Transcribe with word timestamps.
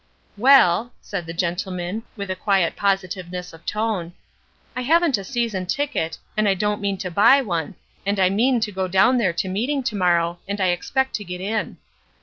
"Well," 0.35 0.93
said 0.99 1.27
the 1.27 1.31
gentleman, 1.33 2.01
with 2.15 2.31
a 2.31 2.35
quiet 2.35 2.75
positiveness 2.75 3.53
of 3.53 3.67
tone, 3.67 4.13
"I 4.75 4.81
haven't 4.81 5.19
a 5.19 5.23
season 5.23 5.67
ticket, 5.67 6.17
and 6.35 6.49
I 6.49 6.55
don't 6.55 6.81
mean 6.81 6.97
to 6.97 7.11
buy 7.11 7.39
one, 7.43 7.75
and 8.03 8.19
I 8.19 8.31
mean 8.31 8.59
to 8.61 8.71
go 8.71 8.87
down 8.87 9.19
there 9.19 9.33
to 9.33 9.47
meeting 9.47 9.83
to 9.83 9.95
morrow, 9.95 10.39
and 10.47 10.59
I 10.59 10.69
expect 10.69 11.13
to 11.17 11.23
get 11.23 11.39
in." 11.39 11.77